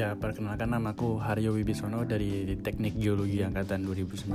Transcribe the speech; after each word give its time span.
Ya, 0.00 0.16
perkenalkan 0.16 0.72
namaku 0.72 1.20
Haryo 1.20 1.52
Wibisono 1.52 2.08
dari 2.08 2.56
Teknik 2.56 2.96
Geologi 2.96 3.44
Angkatan 3.44 3.84
2019. 3.84 4.32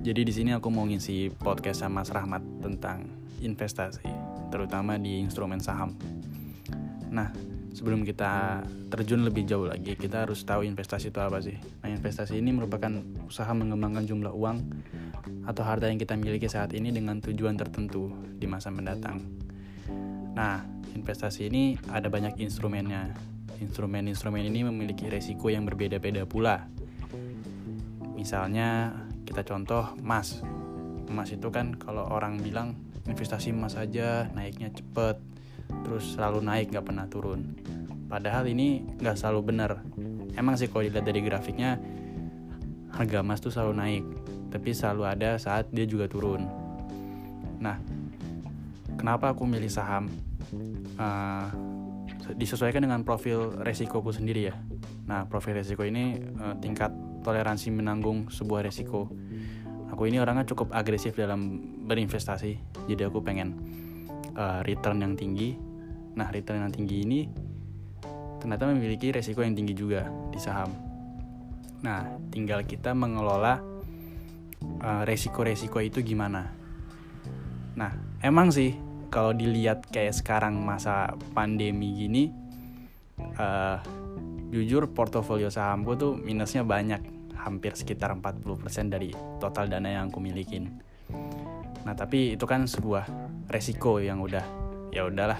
Jadi 0.00 0.20
di 0.24 0.32
sini 0.32 0.56
aku 0.56 0.72
mau 0.72 0.88
ngisi 0.88 1.28
podcast 1.36 1.84
sama 1.84 2.00
Mas 2.00 2.08
Rahmat 2.08 2.40
tentang 2.64 3.04
investasi, 3.44 4.08
terutama 4.48 4.96
di 4.96 5.20
instrumen 5.20 5.60
saham. 5.60 5.92
Nah, 7.12 7.28
sebelum 7.76 8.08
kita 8.08 8.64
terjun 8.88 9.20
lebih 9.20 9.44
jauh 9.44 9.68
lagi, 9.68 9.92
kita 10.00 10.24
harus 10.24 10.40
tahu 10.48 10.64
investasi 10.64 11.12
itu 11.12 11.20
apa 11.20 11.44
sih. 11.44 11.60
Nah, 11.84 11.92
investasi 11.92 12.40
ini 12.40 12.48
merupakan 12.48 13.04
usaha 13.28 13.52
mengembangkan 13.52 14.08
jumlah 14.08 14.32
uang 14.32 14.64
atau 15.44 15.60
harta 15.60 15.92
yang 15.92 16.00
kita 16.00 16.16
miliki 16.16 16.48
saat 16.48 16.72
ini 16.72 16.88
dengan 16.88 17.20
tujuan 17.20 17.60
tertentu 17.60 18.16
di 18.40 18.48
masa 18.48 18.72
mendatang. 18.72 19.20
Nah, 20.32 20.64
investasi 20.96 21.52
ini 21.52 21.76
ada 21.92 22.08
banyak 22.08 22.40
instrumennya, 22.40 23.12
Instrumen-instrumen 23.58 24.42
ini 24.46 24.62
memiliki 24.62 25.10
resiko 25.10 25.50
yang 25.50 25.66
berbeda-beda 25.66 26.22
pula. 26.24 26.70
Misalnya, 28.14 28.94
kita 29.26 29.42
contoh 29.42 29.94
emas. 29.98 30.42
Emas 31.10 31.30
itu 31.34 31.48
kan 31.50 31.74
kalau 31.78 32.06
orang 32.08 32.38
bilang 32.38 32.78
investasi 33.08 33.50
emas 33.50 33.74
aja 33.74 34.28
naiknya 34.36 34.70
cepet, 34.70 35.16
terus 35.84 36.14
selalu 36.14 36.44
naik 36.44 36.70
gak 36.70 36.86
pernah 36.86 37.06
turun. 37.08 37.56
Padahal 38.08 38.48
ini 38.48 38.84
gak 39.00 39.20
selalu 39.20 39.52
benar. 39.52 39.84
Emang 40.38 40.54
sih 40.54 40.70
kalau 40.70 40.86
dilihat 40.86 41.04
dari 41.04 41.20
grafiknya, 41.24 41.80
harga 42.94 43.20
emas 43.20 43.42
tuh 43.42 43.50
selalu 43.50 43.74
naik, 43.74 44.04
tapi 44.54 44.70
selalu 44.72 45.02
ada 45.04 45.30
saat 45.36 45.68
dia 45.74 45.84
juga 45.84 46.06
turun. 46.06 46.46
Nah, 47.58 47.76
kenapa 48.94 49.34
aku 49.34 49.44
milih 49.44 49.68
saham? 49.68 50.08
Uh, 50.96 51.48
disesuaikan 52.36 52.84
dengan 52.84 53.06
profil 53.06 53.54
resikoku 53.62 54.10
sendiri 54.12 54.52
ya. 54.52 54.54
Nah, 55.08 55.24
profil 55.30 55.58
resiko 55.58 55.86
ini 55.86 56.18
uh, 56.38 56.54
tingkat 56.60 56.92
toleransi 57.24 57.72
menanggung 57.72 58.28
sebuah 58.28 58.66
resiko. 58.66 59.08
Aku 59.88 60.04
ini 60.04 60.20
orangnya 60.20 60.44
cukup 60.44 60.76
agresif 60.76 61.16
dalam 61.16 61.64
berinvestasi, 61.88 62.84
jadi 62.86 63.08
aku 63.08 63.24
pengen 63.24 63.56
uh, 64.36 64.60
return 64.62 65.00
yang 65.00 65.16
tinggi. 65.16 65.56
Nah, 66.18 66.28
return 66.28 66.60
yang 66.68 66.74
tinggi 66.74 66.96
ini 67.06 67.20
ternyata 68.38 68.70
memiliki 68.70 69.10
resiko 69.10 69.42
yang 69.42 69.56
tinggi 69.56 69.74
juga 69.74 70.06
di 70.30 70.38
saham. 70.38 70.70
Nah, 71.82 72.04
tinggal 72.30 72.66
kita 72.66 72.92
mengelola 72.92 73.58
uh, 74.82 75.02
resiko-resiko 75.06 75.78
itu 75.82 76.02
gimana. 76.04 76.50
Nah, 77.78 77.94
emang 78.22 78.50
sih 78.50 78.74
kalau 79.08 79.32
dilihat 79.32 79.88
kayak 79.88 80.16
sekarang 80.16 80.60
masa 80.60 81.16
pandemi 81.32 81.96
gini 81.96 82.30
uh, 83.40 83.80
jujur 84.48 84.88
portofolio 84.92 85.52
sahamku 85.52 85.96
tuh 85.96 86.12
minusnya 86.16 86.64
banyak. 86.64 87.16
Hampir 87.38 87.78
sekitar 87.78 88.12
40% 88.18 88.90
dari 88.90 89.14
total 89.38 89.70
dana 89.70 89.88
yang 89.88 90.10
aku 90.10 90.18
milikin. 90.18 90.82
Nah 91.86 91.94
tapi 91.94 92.34
itu 92.34 92.44
kan 92.44 92.66
sebuah 92.66 93.06
resiko 93.48 94.02
yang 94.02 94.20
udah 94.20 94.42
ya 94.90 95.06
udahlah 95.06 95.38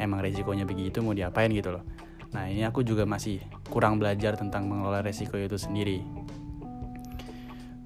emang 0.00 0.24
resikonya 0.24 0.64
begitu 0.64 1.04
mau 1.04 1.12
diapain 1.12 1.52
gitu 1.52 1.76
loh. 1.76 1.84
Nah 2.32 2.48
ini 2.48 2.64
aku 2.64 2.82
juga 2.82 3.04
masih 3.04 3.38
kurang 3.68 4.00
belajar 4.00 4.34
tentang 4.34 4.66
mengelola 4.66 5.04
resiko 5.04 5.36
itu 5.36 5.60
sendiri. 5.60 6.02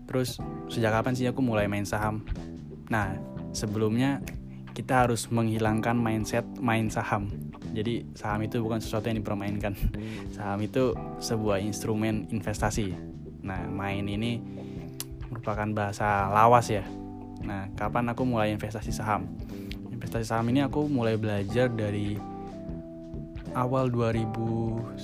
Terus 0.07 0.39
sejak 0.71 0.95
kapan 0.95 1.13
sih 1.19 1.27
aku 1.27 1.43
mulai 1.43 1.67
main 1.67 1.85
saham? 1.85 2.23
Nah 2.87 3.19
sebelumnya 3.51 4.23
kita 4.81 5.05
harus 5.05 5.29
menghilangkan 5.29 5.93
mindset 5.93 6.49
main 6.57 6.89
saham. 6.89 7.29
Jadi 7.77 8.01
saham 8.17 8.41
itu 8.49 8.65
bukan 8.65 8.81
sesuatu 8.81 9.13
yang 9.13 9.21
dipermainkan. 9.21 9.77
Saham 10.33 10.57
itu 10.65 10.97
sebuah 11.21 11.61
instrumen 11.61 12.25
investasi. 12.33 12.97
Nah, 13.45 13.69
main 13.69 14.09
ini 14.09 14.41
merupakan 15.29 15.69
bahasa 15.77 16.33
lawas 16.33 16.73
ya. 16.73 16.81
Nah, 17.45 17.69
kapan 17.77 18.09
aku 18.09 18.25
mulai 18.25 18.57
investasi 18.57 18.89
saham? 18.89 19.29
Investasi 19.93 20.33
saham 20.33 20.49
ini 20.49 20.65
aku 20.65 20.89
mulai 20.89 21.21
belajar 21.21 21.69
dari 21.69 22.17
awal 23.53 23.93
2019. 23.93 24.97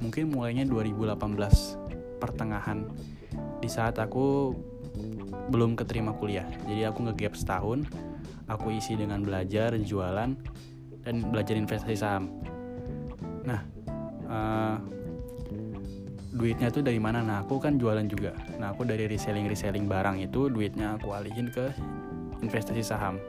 Mungkin 0.00 0.24
mulainya 0.32 0.64
2018 0.64 1.76
pertengahan. 2.24 2.88
Di 3.60 3.68
saat 3.68 4.00
aku 4.00 4.56
belum 5.52 5.76
keterima 5.76 6.16
kuliah. 6.16 6.48
Jadi 6.64 6.88
aku 6.88 7.04
ngegap 7.04 7.36
setahun 7.36 7.84
aku 8.48 8.74
isi 8.74 8.98
dengan 8.98 9.22
belajar 9.22 9.74
jualan 9.76 10.30
dan 11.02 11.14
belajar 11.30 11.54
investasi 11.58 11.96
saham. 11.98 12.30
Nah 13.42 13.60
uh, 14.30 14.76
duitnya 16.32 16.72
tuh 16.72 16.80
dari 16.80 16.98
mana? 16.98 17.20
Nah 17.20 17.44
aku 17.44 17.60
kan 17.60 17.76
jualan 17.76 18.06
juga. 18.08 18.32
Nah 18.56 18.72
aku 18.72 18.88
dari 18.88 19.04
reselling 19.06 19.46
reselling 19.46 19.86
barang 19.86 20.22
itu 20.22 20.48
duitnya 20.48 20.96
aku 20.96 21.12
alihin 21.12 21.52
ke 21.52 21.70
investasi 22.42 22.82
saham. 22.82 23.20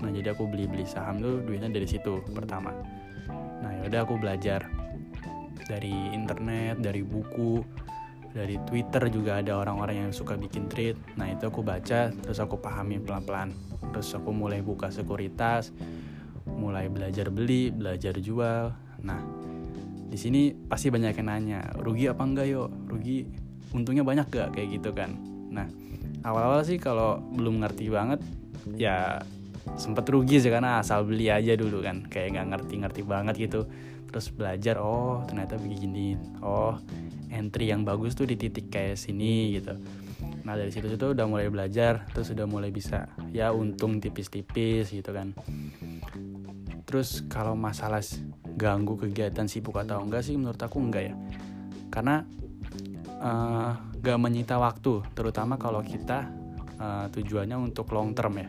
Nah 0.00 0.10
jadi 0.12 0.32
aku 0.32 0.48
beli 0.48 0.68
beli 0.70 0.86
saham 0.86 1.20
tuh 1.20 1.42
duitnya 1.42 1.72
dari 1.72 1.88
situ 1.88 2.22
pertama. 2.32 2.72
Nah 3.60 3.70
yaudah 3.84 4.04
aku 4.04 4.16
belajar 4.20 4.64
dari 5.64 5.92
internet 6.12 6.84
dari 6.84 7.00
buku 7.00 7.64
dari 8.34 8.58
Twitter 8.66 9.06
juga 9.14 9.38
ada 9.38 9.62
orang-orang 9.62 10.04
yang 10.04 10.10
suka 10.10 10.34
bikin 10.34 10.66
tweet. 10.66 10.98
Nah 11.14 11.30
itu 11.30 11.46
aku 11.46 11.62
baca, 11.62 12.10
terus 12.10 12.42
aku 12.42 12.58
pahami 12.58 12.98
pelan-pelan. 12.98 13.54
Terus 13.94 14.10
aku 14.18 14.34
mulai 14.34 14.58
buka 14.58 14.90
sekuritas, 14.90 15.70
mulai 16.50 16.90
belajar 16.90 17.30
beli, 17.30 17.70
belajar 17.70 18.18
jual. 18.18 18.74
Nah 19.06 19.20
di 20.10 20.18
sini 20.18 20.50
pasti 20.50 20.90
banyak 20.90 21.14
yang 21.14 21.28
nanya, 21.30 21.60
rugi 21.78 22.10
apa 22.10 22.26
enggak 22.26 22.50
yo? 22.50 22.66
Rugi, 22.90 23.22
untungnya 23.70 24.02
banyak 24.02 24.26
gak 24.26 24.50
kayak 24.58 24.82
gitu 24.82 24.90
kan? 24.90 25.14
Nah 25.54 25.70
awal-awal 26.26 26.66
sih 26.66 26.82
kalau 26.82 27.22
belum 27.38 27.62
ngerti 27.62 27.86
banget, 27.86 28.18
ya 28.74 29.22
sempet 29.78 30.10
rugi 30.10 30.42
sih 30.42 30.50
karena 30.50 30.82
asal 30.82 31.06
beli 31.06 31.30
aja 31.30 31.54
dulu 31.54 31.86
kan, 31.86 32.02
kayak 32.10 32.34
nggak 32.34 32.46
ngerti-ngerti 32.50 33.02
banget 33.06 33.34
gitu. 33.46 33.62
Terus 34.14 34.30
belajar, 34.30 34.78
oh 34.78 35.26
ternyata 35.26 35.58
begini, 35.58 36.14
oh 36.38 36.78
entry 37.34 37.74
yang 37.74 37.82
bagus 37.82 38.14
tuh 38.14 38.30
di 38.30 38.38
titik 38.38 38.70
kayak 38.70 38.94
sini 38.94 39.58
gitu. 39.58 39.74
Nah 40.46 40.54
dari 40.54 40.70
situ 40.70 40.86
situ 40.86 41.18
udah 41.18 41.26
mulai 41.26 41.50
belajar 41.50 42.06
terus 42.14 42.30
udah 42.30 42.46
mulai 42.46 42.70
bisa 42.70 43.10
ya 43.34 43.50
untung 43.50 43.98
tipis-tipis 43.98 44.94
gitu 44.94 45.10
kan. 45.10 45.34
Terus 46.86 47.26
kalau 47.26 47.58
masalah 47.58 47.98
ganggu 48.54 48.94
kegiatan 48.94 49.50
sibuk 49.50 49.74
atau 49.82 49.98
enggak 49.98 50.22
sih 50.22 50.38
menurut 50.38 50.62
aku 50.62 50.78
enggak 50.78 51.10
ya. 51.10 51.14
Karena 51.90 52.22
uh, 53.18 53.72
gak 53.98 54.18
menyita 54.22 54.62
waktu 54.62 55.02
terutama 55.10 55.58
kalau 55.58 55.82
kita 55.82 56.30
uh, 56.78 57.10
tujuannya 57.10 57.58
untuk 57.58 57.90
long 57.90 58.14
term 58.14 58.38
ya. 58.38 58.48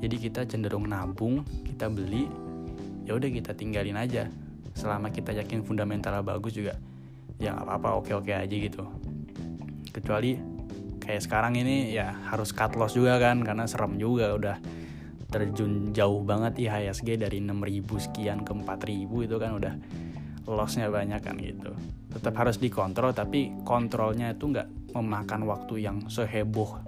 Jadi 0.00 0.16
kita 0.16 0.40
cenderung 0.48 0.88
nabung 0.88 1.44
kita 1.68 1.92
beli 1.92 2.32
ya 3.04 3.12
udah 3.12 3.28
kita 3.28 3.52
tinggalin 3.52 4.00
aja 4.00 4.32
selama 4.76 5.08
kita 5.08 5.32
yakin 5.32 5.64
fundamentalnya 5.64 6.20
bagus 6.20 6.52
juga 6.52 6.76
ya 7.40 7.56
nggak 7.56 7.64
apa-apa 7.64 7.88
oke-oke 8.04 8.32
aja 8.32 8.56
gitu. 8.56 8.84
Kecuali 9.92 10.36
kayak 11.00 11.24
sekarang 11.24 11.56
ini 11.56 11.96
ya 11.96 12.12
harus 12.28 12.52
cut 12.52 12.76
loss 12.76 12.92
juga 12.92 13.16
kan 13.16 13.40
karena 13.40 13.64
serem 13.64 13.96
juga 13.96 14.36
udah 14.36 14.56
terjun 15.32 15.90
jauh 15.96 16.22
banget 16.22 16.68
IHSG 16.68 17.18
dari 17.18 17.40
6000 17.42 18.06
sekian 18.08 18.44
ke 18.44 18.52
4000 18.52 19.26
itu 19.26 19.36
kan 19.40 19.50
udah 19.56 19.74
lossnya 20.46 20.92
banyak 20.92 21.20
kan 21.24 21.36
gitu. 21.40 21.72
Tetap 22.12 22.36
harus 22.36 22.60
dikontrol 22.60 23.16
tapi 23.16 23.52
kontrolnya 23.64 24.36
itu 24.36 24.52
nggak 24.52 24.92
memakan 24.92 25.48
waktu 25.48 25.88
yang 25.88 26.04
seheboh 26.08 26.84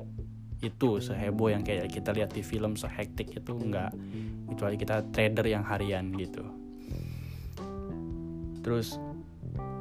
itu 0.59 0.99
seheboh 0.99 1.55
yang 1.55 1.63
kayak 1.63 1.87
kita 1.87 2.11
lihat 2.11 2.35
di 2.35 2.43
film 2.43 2.77
sehektik 2.77 3.33
itu 3.33 3.53
nggak. 3.57 3.93
Kecuali 4.49 4.77
kita 4.81 5.05
trader 5.13 5.45
yang 5.45 5.65
harian 5.65 6.09
gitu 6.17 6.58
terus 8.69 9.01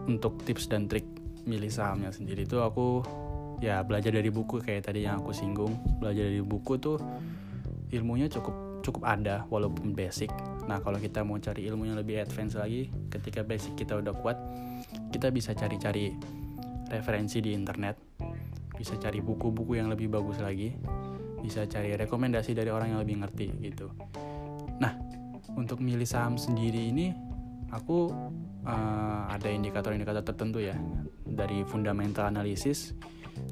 untuk 0.07 0.39
tips 0.47 0.71
dan 0.71 0.87
trik 0.87 1.03
milih 1.43 1.67
sahamnya 1.67 2.07
sendiri 2.15 2.47
itu 2.47 2.63
aku 2.63 3.03
ya 3.59 3.83
belajar 3.83 4.15
dari 4.15 4.31
buku 4.31 4.63
kayak 4.63 4.87
tadi 4.87 5.03
yang 5.03 5.19
aku 5.19 5.35
singgung. 5.35 5.75
Belajar 5.99 6.31
dari 6.31 6.39
buku 6.39 6.79
tuh 6.79 6.95
ilmunya 7.91 8.31
cukup 8.31 8.79
cukup 8.79 9.03
ada 9.03 9.43
walaupun 9.51 9.91
basic. 9.91 10.31
Nah 10.71 10.79
kalau 10.79 11.03
kita 11.03 11.19
mau 11.27 11.35
cari 11.35 11.67
ilmu 11.67 11.83
yang 11.83 11.99
lebih 11.99 12.23
advance 12.23 12.55
lagi 12.55 12.87
ketika 13.11 13.43
basic 13.43 13.75
kita 13.75 13.99
udah 13.99 14.15
kuat 14.15 14.39
kita 15.11 15.35
bisa 15.35 15.51
cari-cari 15.51 16.15
referensi 16.87 17.43
di 17.43 17.51
internet. 17.51 17.99
Bisa 18.71 18.95
cari 18.95 19.19
buku-buku 19.19 19.75
yang 19.75 19.91
lebih 19.91 20.07
bagus 20.07 20.39
lagi. 20.39 20.71
Bisa 21.43 21.67
cari 21.67 21.91
rekomendasi 21.91 22.55
dari 22.55 22.71
orang 22.71 22.95
yang 22.95 23.03
lebih 23.03 23.19
ngerti 23.19 23.51
gitu. 23.67 23.91
Nah 24.79 24.95
untuk 25.59 25.83
milih 25.83 26.07
saham 26.07 26.39
sendiri 26.39 26.87
ini 26.87 27.26
aku 27.71 28.11
uh, 28.63 29.21
ada 29.27 29.49
indikator-indikator 29.51 30.23
tertentu 30.23 30.63
ya 30.63 30.75
dari 31.27 31.63
fundamental 31.67 32.27
analisis 32.31 32.95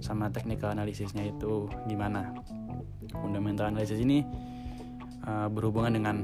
sama 0.02 0.32
technical 0.32 0.74
analisisnya 0.74 1.30
itu 1.30 1.70
gimana. 1.86 2.34
Fundamental 3.12 3.70
analisis 3.70 4.02
ini 4.02 4.26
uh, 5.28 5.48
berhubungan 5.52 5.94
dengan 5.94 6.18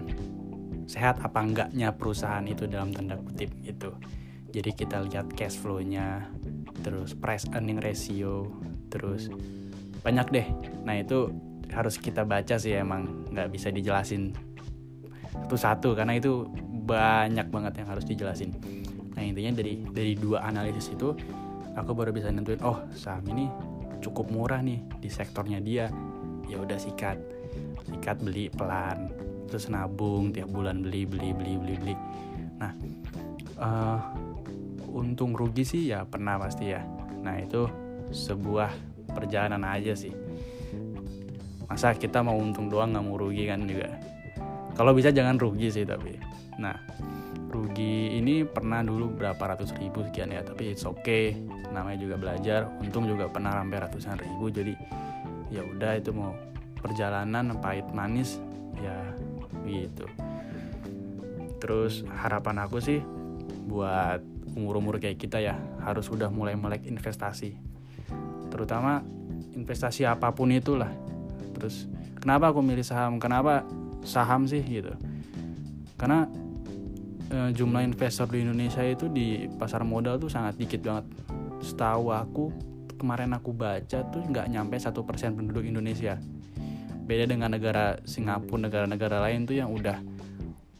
sehat 0.89 1.21
apa 1.23 1.39
enggaknya 1.39 1.93
perusahaan 1.93 2.43
itu 2.43 2.65
dalam 2.67 2.91
tanda 2.91 3.15
kutip 3.19 3.51
gitu. 3.63 3.93
Jadi 4.51 4.75
kita 4.75 4.99
lihat 5.07 5.31
cash 5.31 5.55
flow-nya 5.55 6.27
terus 6.83 7.15
price 7.15 7.47
earning 7.55 7.79
ratio 7.79 8.51
terus 8.91 9.31
banyak 10.03 10.27
deh. 10.33 10.47
Nah 10.83 10.99
itu 10.99 11.31
harus 11.71 11.95
kita 11.95 12.27
baca 12.27 12.59
sih 12.59 12.75
emang 12.75 13.31
nggak 13.31 13.47
bisa 13.47 13.71
dijelasin 13.71 14.35
satu-satu 15.51 15.99
karena 15.99 16.15
itu 16.15 16.47
banyak 16.91 17.47
banget 17.47 17.73
yang 17.79 17.87
harus 17.87 18.03
dijelasin. 18.03 18.51
Nah 19.15 19.23
intinya 19.23 19.55
dari 19.55 19.87
dari 19.87 20.13
dua 20.19 20.43
analisis 20.43 20.91
itu 20.91 21.15
aku 21.71 21.91
baru 21.95 22.11
bisa 22.11 22.27
nentuin 22.27 22.59
oh 22.67 22.83
saham 22.91 23.23
ini 23.31 23.47
cukup 24.03 24.27
murah 24.27 24.59
nih 24.59 24.83
di 24.99 25.07
sektornya 25.07 25.63
dia. 25.63 25.87
Ya 26.51 26.59
udah 26.59 26.75
sikat. 26.75 27.15
Sikat 27.87 28.19
beli 28.19 28.51
pelan 28.51 29.07
terus 29.47 29.67
nabung 29.67 30.31
tiap 30.31 30.47
bulan 30.51 30.83
beli 30.83 31.07
beli 31.07 31.31
beli 31.31 31.53
beli 31.55 31.75
beli. 31.79 31.95
Nah 32.59 32.71
uh, 33.59 33.99
untung 34.91 35.31
rugi 35.31 35.63
sih 35.63 35.95
ya 35.95 36.03
pernah 36.03 36.35
pasti 36.35 36.75
ya. 36.75 36.83
Nah 37.23 37.39
itu 37.39 37.67
sebuah 38.11 38.71
perjalanan 39.15 39.63
aja 39.63 39.95
sih. 39.95 40.11
Masa 41.71 41.95
kita 41.95 42.19
mau 42.19 42.35
untung 42.35 42.67
doang 42.67 42.91
nggak 42.91 43.05
mau 43.07 43.15
rugi 43.15 43.47
kan 43.47 43.63
juga 43.63 44.10
kalau 44.81 44.97
bisa 44.97 45.13
jangan 45.13 45.37
rugi 45.37 45.69
sih 45.69 45.85
tapi. 45.85 46.17
Nah 46.57 46.73
rugi 47.53 48.17
ini 48.17 48.41
pernah 48.41 48.81
dulu 48.81 49.13
berapa 49.13 49.37
ratus 49.37 49.77
ribu 49.77 50.01
sekian 50.09 50.33
ya 50.33 50.41
tapi 50.41 50.73
it's 50.73 50.89
okay. 50.89 51.37
Namanya 51.69 52.01
juga 52.01 52.17
belajar 52.17 52.65
untung 52.81 53.05
juga 53.05 53.29
pernah 53.29 53.53
sampai 53.61 53.77
ratusan 53.77 54.17
ribu. 54.17 54.49
Jadi 54.49 54.73
ya 55.53 55.61
udah 55.61 56.01
itu 56.01 56.09
mau 56.09 56.33
perjalanan 56.81 57.53
pahit 57.61 57.85
manis 57.93 58.41
ya 58.81 58.97
gitu. 59.69 60.09
Terus 61.61 62.01
harapan 62.09 62.65
aku 62.65 62.81
sih 62.81 63.05
buat 63.69 64.17
umur-umur 64.57 64.97
kayak 64.97 65.21
kita 65.21 65.45
ya 65.45 65.61
harus 65.85 66.09
udah 66.09 66.33
mulai 66.33 66.57
melek 66.57 66.89
investasi. 66.89 67.53
Terutama 68.49 69.05
investasi 69.53 70.09
apa 70.09 70.33
pun 70.33 70.49
itulah. 70.49 70.89
Terus 71.53 71.85
kenapa 72.17 72.49
aku 72.49 72.65
milih 72.65 72.81
saham? 72.81 73.21
Kenapa 73.21 73.61
saham 74.03 74.49
sih 74.49 74.61
gitu 74.61 74.93
karena 75.97 76.25
Eh, 77.31 77.49
jumlah 77.55 77.87
investor 77.87 78.27
di 78.27 78.43
Indonesia 78.43 78.83
itu 78.83 79.07
di 79.07 79.47
pasar 79.55 79.87
modal 79.87 80.19
tuh 80.19 80.27
sangat 80.27 80.59
dikit 80.59 80.83
banget. 80.83 81.07
Setahu 81.63 82.11
aku 82.11 82.51
kemarin 82.99 83.31
aku 83.31 83.55
baca 83.55 84.03
tuh 84.11 84.19
nggak 84.19 84.51
nyampe 84.51 84.75
satu 84.75 85.07
persen 85.07 85.39
penduduk 85.39 85.63
Indonesia. 85.63 86.19
Beda 87.07 87.23
dengan 87.23 87.55
negara 87.55 88.03
Singapura, 88.03 88.67
negara-negara 88.67 89.23
lain 89.23 89.47
tuh 89.47 89.55
yang 89.63 89.71
udah 89.71 90.03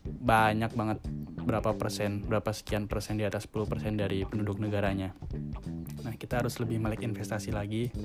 banyak 0.04 0.76
banget 0.76 1.00
berapa 1.40 1.72
persen, 1.80 2.20
berapa 2.20 2.52
sekian 2.52 2.92
persen 2.92 3.16
di 3.16 3.24
atas 3.24 3.48
10 3.48 3.72
persen 3.72 3.96
dari 3.96 4.28
penduduk 4.28 4.60
negaranya. 4.60 5.16
Nah 6.04 6.20
kita 6.20 6.44
harus 6.44 6.60
lebih 6.60 6.84
melek 6.84 7.08
investasi 7.08 7.56
lagi. 7.56 7.96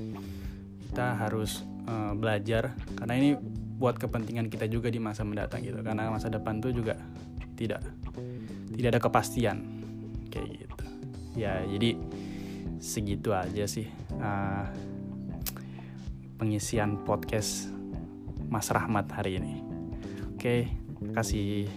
Kita 0.87 1.19
harus 1.19 1.67
uh, 1.83 2.15
belajar 2.15 2.79
karena 2.95 3.13
ini 3.19 3.29
buat 3.77 4.01
kepentingan 4.01 4.49
kita 4.49 4.65
juga 4.65 4.89
di 4.89 4.97
masa 4.97 5.21
mendatang 5.21 5.61
gitu. 5.61 5.79
Karena 5.85 6.09
masa 6.09 6.27
depan 6.27 6.57
tuh 6.59 6.73
juga 6.73 6.97
tidak 7.53 7.85
tidak 8.73 8.89
ada 8.97 9.01
kepastian. 9.01 9.57
Kayak 10.33 10.65
gitu. 10.65 10.85
Ya 11.37 11.61
jadi 11.65 11.97
segitu 12.77 13.33
aja 13.33 13.65
sih 13.65 13.89
uh, 14.21 14.65
pengisian 16.37 17.01
podcast 17.05 17.69
Mas 18.49 18.69
Rahmat 18.69 19.09
hari 19.13 19.41
ini. 19.41 19.61
Oke 20.33 20.69
kasih 21.13 21.69